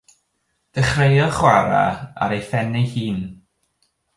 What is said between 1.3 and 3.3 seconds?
chwarae ar ei phen ei hun.